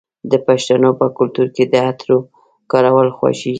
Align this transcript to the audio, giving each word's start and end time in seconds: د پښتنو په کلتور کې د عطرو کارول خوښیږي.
د 0.31 0.33
پښتنو 0.45 0.89
په 0.99 1.05
کلتور 1.17 1.47
کې 1.55 1.63
د 1.71 1.73
عطرو 1.87 2.17
کارول 2.71 3.09
خوښیږي. 3.17 3.49